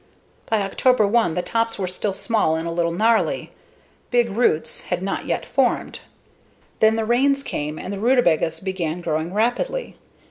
[0.49, 3.51] By October 1 the tops were still small and a little gnarly;
[4.09, 5.99] big roots had not yet formed.
[6.79, 9.95] Then the rains came and the rutabagas began growing rapidly.